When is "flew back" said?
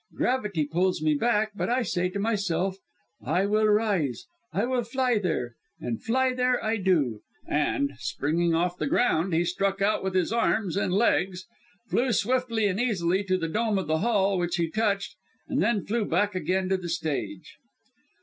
15.85-16.33